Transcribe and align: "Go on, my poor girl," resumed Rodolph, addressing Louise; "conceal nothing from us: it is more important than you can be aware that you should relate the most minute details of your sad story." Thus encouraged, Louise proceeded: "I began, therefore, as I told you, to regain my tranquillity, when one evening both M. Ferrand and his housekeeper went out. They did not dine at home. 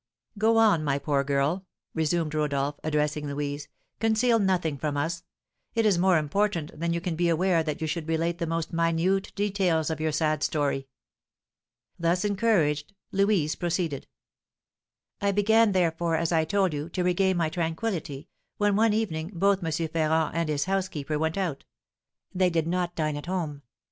"Go 0.35 0.57
on, 0.57 0.83
my 0.83 0.97
poor 0.97 1.23
girl," 1.23 1.63
resumed 1.93 2.33
Rodolph, 2.33 2.79
addressing 2.83 3.27
Louise; 3.27 3.67
"conceal 3.99 4.39
nothing 4.39 4.75
from 4.75 4.97
us: 4.97 5.21
it 5.75 5.85
is 5.85 5.99
more 5.99 6.17
important 6.17 6.79
than 6.79 6.91
you 6.91 6.99
can 6.99 7.15
be 7.15 7.29
aware 7.29 7.61
that 7.61 7.81
you 7.81 7.85
should 7.85 8.09
relate 8.09 8.39
the 8.39 8.47
most 8.47 8.73
minute 8.73 9.31
details 9.35 9.91
of 9.91 9.99
your 10.01 10.11
sad 10.11 10.41
story." 10.41 10.87
Thus 11.99 12.25
encouraged, 12.25 12.95
Louise 13.11 13.53
proceeded: 13.53 14.07
"I 15.21 15.31
began, 15.31 15.71
therefore, 15.71 16.15
as 16.15 16.31
I 16.31 16.45
told 16.45 16.73
you, 16.73 16.89
to 16.89 17.03
regain 17.03 17.37
my 17.37 17.49
tranquillity, 17.49 18.27
when 18.57 18.75
one 18.75 18.93
evening 18.93 19.29
both 19.35 19.63
M. 19.63 19.71
Ferrand 19.87 20.33
and 20.35 20.49
his 20.49 20.65
housekeeper 20.65 21.19
went 21.19 21.37
out. 21.37 21.63
They 22.33 22.49
did 22.49 22.65
not 22.65 22.95
dine 22.95 23.17
at 23.17 23.27
home. 23.27 23.61